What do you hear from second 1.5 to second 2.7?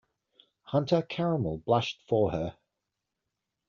blushed for her.